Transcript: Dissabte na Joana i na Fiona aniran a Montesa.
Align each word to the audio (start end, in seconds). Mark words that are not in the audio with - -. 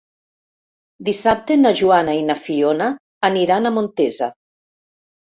Dissabte 1.09 1.57
na 1.63 1.71
Joana 1.81 2.15
i 2.19 2.23
na 2.31 2.37
Fiona 2.47 2.87
aniran 3.29 3.71
a 3.71 3.73
Montesa. 3.77 4.31